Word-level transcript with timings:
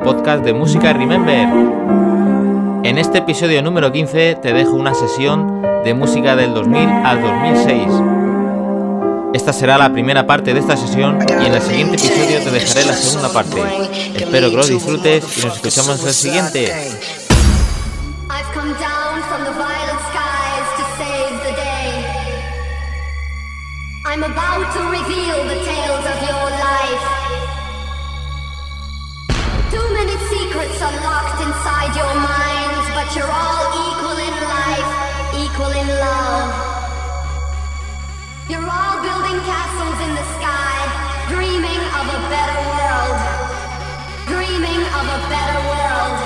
Podcast 0.00 0.44
de 0.44 0.52
música 0.52 0.92
Remember. 0.92 1.48
En 2.84 2.98
este 2.98 3.18
episodio 3.18 3.62
número 3.62 3.92
15 3.92 4.36
te 4.36 4.52
dejo 4.52 4.72
una 4.72 4.94
sesión 4.94 5.62
de 5.84 5.94
música 5.94 6.36
del 6.36 6.54
2000 6.54 6.88
al 7.04 7.22
2006. 7.22 7.88
Esta 9.34 9.52
será 9.52 9.78
la 9.78 9.92
primera 9.92 10.26
parte 10.26 10.54
de 10.54 10.60
esta 10.60 10.76
sesión 10.76 11.18
y 11.28 11.46
en 11.46 11.54
el 11.54 11.62
siguiente 11.62 11.96
episodio 11.96 12.42
te 12.42 12.50
dejaré 12.50 12.86
la 12.86 12.94
segunda 12.94 13.32
parte. 13.32 13.60
Espero 14.14 14.50
que 14.50 14.56
lo 14.56 14.66
disfrutes 14.66 15.38
y 15.38 15.46
nos 15.46 15.56
escuchamos 15.56 16.00
en 16.00 16.08
el 16.08 16.14
siguiente. 16.14 16.72
You're 38.48 38.68
all 38.68 39.02
building 39.02 39.38
castles 39.50 39.98
in 40.06 40.12
the 40.14 40.26
sky, 40.38 40.76
dreaming 41.28 41.82
of 41.98 42.06
a 42.06 42.20
better 42.30 42.60
world. 42.70 43.18
Dreaming 44.30 44.82
of 44.98 45.06
a 45.16 45.20
better 45.26 45.60
world. 45.70 46.18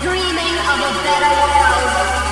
Dreaming 0.00 0.56
of 0.72 0.78
a 0.88 0.92
better 1.04 1.32
world. 1.36 2.23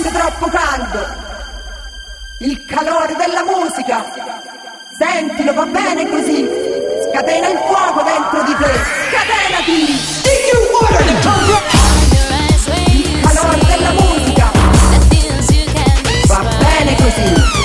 Sento 0.00 0.10
troppo 0.10 0.46
caldo. 0.48 0.98
Il 2.38 2.64
calore 2.64 3.14
della 3.16 3.44
musica. 3.44 4.04
Sentilo, 4.96 5.52
va 5.52 5.66
bene 5.66 6.08
così. 6.08 6.48
Scatena 7.10 7.48
il 7.48 7.58
fuoco 7.58 8.02
dentro 8.02 8.42
di 8.44 8.54
te. 8.56 8.70
Scatenati! 9.10 10.18
Il 12.92 13.20
calore 13.20 13.58
della 13.66 13.92
musica. 13.92 14.50
Va 16.26 16.42
bene 16.58 16.96
così. 16.96 17.59